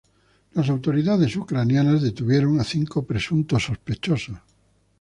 Las 0.53 0.67
autoridades 0.69 1.35
ucranianas 1.35 2.01
detuvieron 2.01 2.59
a 2.59 2.63
cinco 2.63 3.03
presuntos 3.05 3.65
sospechosos. 3.65 4.35